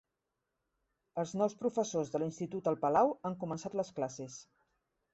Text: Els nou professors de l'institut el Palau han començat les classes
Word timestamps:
Els 1.25 1.33
nou 1.41 1.53
professors 1.59 2.11
de 2.15 2.23
l'institut 2.25 2.73
el 2.75 2.81
Palau 2.87 3.15
han 3.31 3.39
començat 3.47 3.81
les 3.83 3.97
classes 4.01 4.45